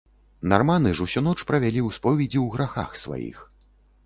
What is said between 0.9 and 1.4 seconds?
ж усю ноч